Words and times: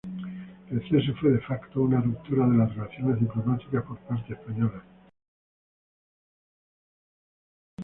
El 0.71 0.81
cese 0.89 1.13
fue, 1.13 1.29
"de 1.29 1.39
facto", 1.41 1.81
una 1.83 2.01
ruptura 2.01 2.47
de 2.47 2.57
las 2.57 2.75
relaciones 2.75 3.19
diplomáticas 3.19 3.83
por 3.83 3.99
parte 3.99 4.33
española. 4.33 4.83